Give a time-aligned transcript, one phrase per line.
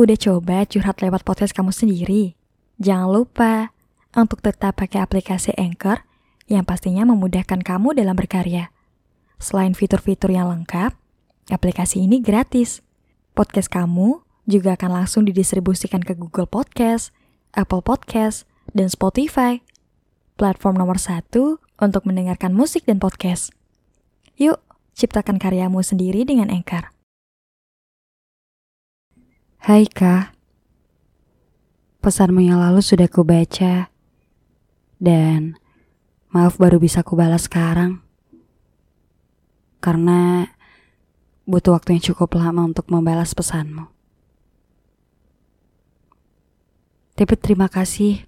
[0.00, 2.32] Udah coba curhat lewat podcast kamu sendiri?
[2.80, 3.76] Jangan lupa
[4.16, 6.08] untuk tetap pakai aplikasi Anchor
[6.48, 8.72] yang pastinya memudahkan kamu dalam berkarya.
[9.36, 10.96] Selain fitur-fitur yang lengkap,
[11.52, 12.80] aplikasi ini gratis.
[13.36, 17.12] Podcast kamu juga akan langsung didistribusikan ke Google Podcast,
[17.52, 19.60] Apple Podcast, dan Spotify.
[20.40, 23.52] Platform nomor satu untuk mendengarkan musik dan podcast.
[24.40, 24.64] Yuk,
[24.96, 26.88] ciptakan karyamu sendiri dengan Anchor.
[29.70, 30.34] Hai Kak,
[32.02, 33.86] pesanmu yang lalu sudah kubaca
[34.98, 35.54] dan
[36.34, 38.02] maaf baru bisa kubalas sekarang
[39.78, 40.50] karena
[41.46, 43.86] butuh waktu yang cukup lama untuk membalas pesanmu.
[47.14, 48.26] Tapi terima kasih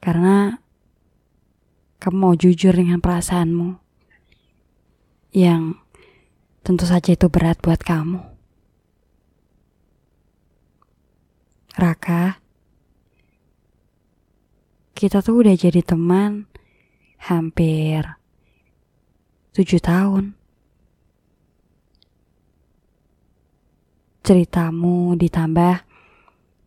[0.00, 0.64] karena
[2.00, 3.76] kamu mau jujur dengan perasaanmu
[5.36, 5.76] yang
[6.64, 8.35] tentu saja itu berat buat kamu.
[11.76, 12.40] Raka,
[14.96, 16.48] kita tuh udah jadi teman
[17.20, 18.00] hampir
[19.52, 20.32] tujuh tahun.
[24.24, 25.84] Ceritamu ditambah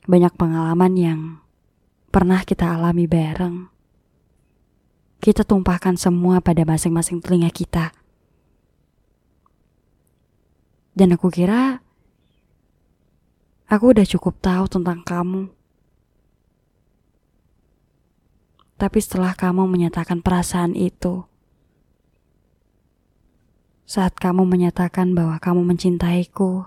[0.05, 1.19] banyak pengalaman yang
[2.13, 3.65] pernah kita alami bareng.
[5.17, 7.97] Kita tumpahkan semua pada masing-masing telinga kita.
[10.93, 11.81] Dan aku kira
[13.69, 15.45] Aku udah cukup tahu tentang kamu.
[18.81, 21.21] Tapi setelah kamu menyatakan perasaan itu,
[23.85, 26.65] saat kamu menyatakan bahwa kamu mencintaiku,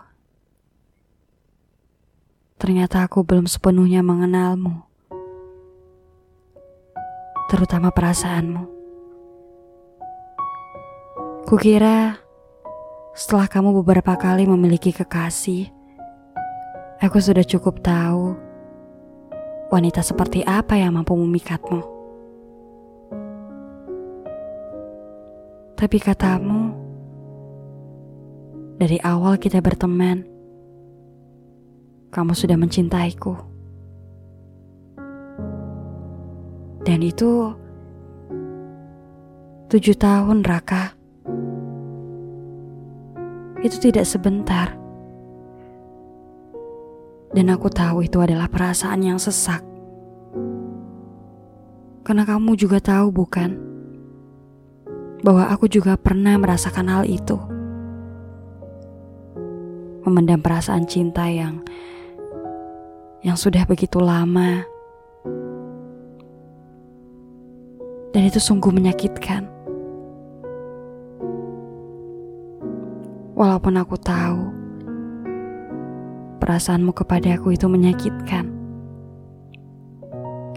[2.62, 4.86] ternyata aku belum sepenuhnya mengenalmu,
[7.50, 8.62] terutama perasaanmu.
[11.50, 12.23] Kukira
[13.11, 15.81] setelah kamu beberapa kali memiliki kekasih,
[17.03, 18.39] Aku sudah cukup tahu
[19.75, 21.83] wanita seperti apa yang mampu memikatmu.
[25.74, 26.70] Tapi katamu,
[28.79, 30.23] dari awal kita berteman,
[32.14, 33.35] kamu sudah mencintaiku.
[36.86, 37.51] Dan itu
[39.74, 40.95] tujuh tahun, Raka.
[43.58, 44.81] Itu tidak sebentar.
[47.32, 49.64] Dan aku tahu itu adalah perasaan yang sesak.
[52.04, 53.56] Karena kamu juga tahu bukan?
[55.24, 57.40] Bahwa aku juga pernah merasakan hal itu.
[60.04, 61.64] Memendam perasaan cinta yang
[63.24, 64.66] yang sudah begitu lama.
[68.12, 69.48] Dan itu sungguh menyakitkan.
[73.32, 74.61] Walaupun aku tahu
[76.42, 78.51] perasaanmu kepada aku itu menyakitkan.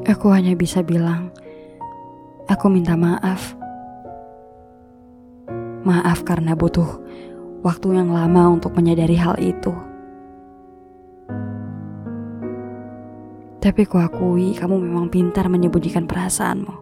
[0.09, 1.29] Aku hanya bisa bilang,
[2.50, 3.53] aku minta maaf.
[5.85, 6.97] Maaf karena butuh
[7.62, 9.69] waktu yang lama untuk menyadari hal itu.
[13.62, 16.73] Tapi ku akui kamu memang pintar menyembunyikan perasaanmu.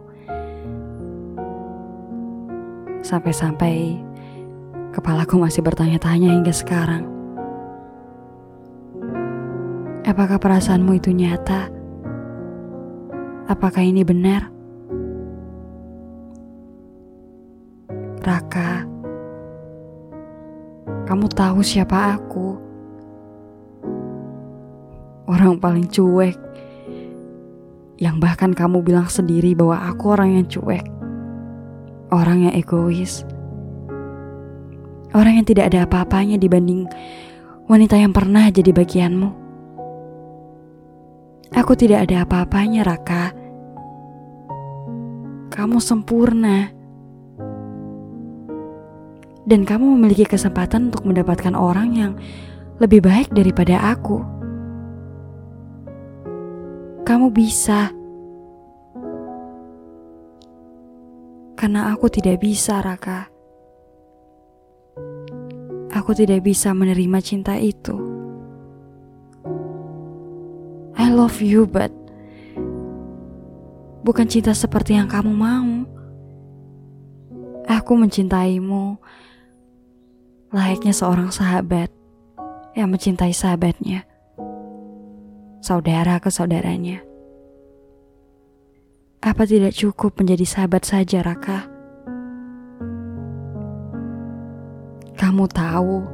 [3.04, 4.00] Sampai-sampai
[4.96, 7.13] kepalaku masih bertanya-tanya hingga sekarang.
[10.04, 11.72] Apakah perasaanmu itu nyata?
[13.48, 14.52] Apakah ini benar?
[18.20, 18.84] Raka,
[21.08, 22.56] kamu tahu siapa aku?
[25.24, 26.36] Orang paling cuek,
[27.96, 30.84] yang bahkan kamu bilang sendiri bahwa aku orang yang cuek,
[32.12, 33.24] orang yang egois,
[35.16, 36.84] orang yang tidak ada apa-apanya dibanding
[37.72, 39.43] wanita yang pernah jadi bagianmu.
[41.54, 43.30] Aku tidak ada apa-apanya, Raka.
[45.54, 46.66] Kamu sempurna.
[49.46, 52.12] Dan kamu memiliki kesempatan untuk mendapatkan orang yang
[52.82, 54.18] lebih baik daripada aku.
[57.06, 57.94] Kamu bisa.
[61.54, 63.30] Karena aku tidak bisa, Raka.
[65.94, 68.03] Aku tidak bisa menerima cinta itu.
[71.14, 71.94] Love you, but
[74.02, 75.86] bukan cinta seperti yang kamu mau.
[77.70, 78.98] Aku mencintaimu
[80.50, 81.88] layaknya seorang sahabat
[82.74, 84.02] yang mencintai sahabatnya,
[85.62, 87.00] saudara ke saudaranya.
[89.24, 91.70] Apa tidak cukup menjadi sahabat saja, Raka?
[95.16, 96.04] Kamu tahu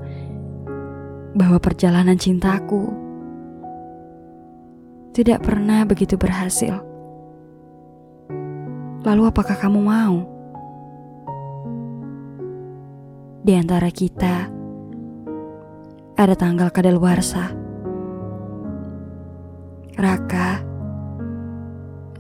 [1.35, 3.00] bahwa perjalanan cintaku
[5.11, 6.79] tidak pernah begitu berhasil.
[9.03, 10.17] Lalu apakah kamu mau?
[13.41, 14.53] Di antara kita
[16.21, 17.51] ada tanggal kadaluarsa.
[19.97, 20.61] Raka,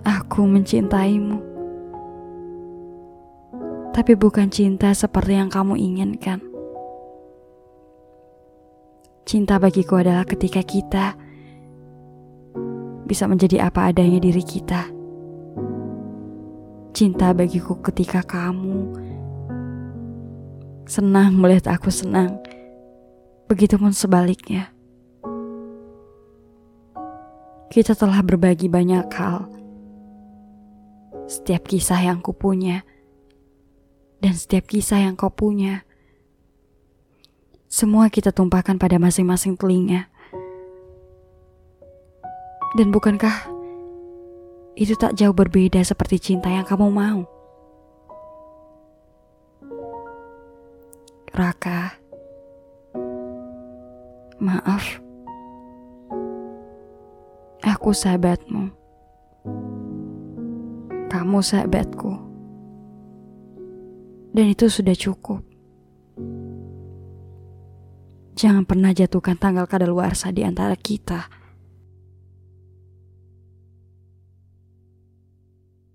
[0.02, 1.38] aku mencintaimu.
[3.92, 6.40] Tapi bukan cinta seperti yang kamu inginkan.
[9.28, 11.14] Cinta bagiku adalah ketika kita
[13.10, 14.86] bisa menjadi apa adanya diri kita.
[16.94, 18.94] Cinta bagiku ketika kamu
[20.86, 22.38] senang melihat aku senang.
[23.50, 24.70] Begitupun sebaliknya.
[27.74, 29.50] Kita telah berbagi banyak hal.
[31.26, 32.86] Setiap kisah yang kupunya
[34.22, 35.82] dan setiap kisah yang kau punya
[37.70, 40.09] semua kita tumpahkan pada masing-masing telinga.
[42.70, 43.50] Dan bukankah
[44.78, 47.26] itu tak jauh berbeda seperti cinta yang kamu mau?
[51.34, 51.98] Raka,
[54.38, 55.02] maaf.
[57.60, 58.70] Aku sahabatmu.
[61.10, 62.12] Kamu sahabatku.
[64.30, 65.42] Dan itu sudah cukup.
[68.38, 71.39] Jangan pernah jatuhkan tanggal kadaluarsa di antara kita.